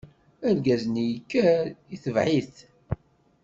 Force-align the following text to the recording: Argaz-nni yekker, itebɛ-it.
Argaz-nni 0.47 1.03
yekker, 1.11 1.65
itebɛ-it. 1.95 2.55